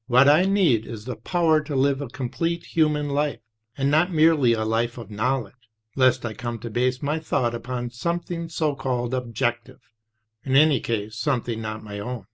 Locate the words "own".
12.00-12.26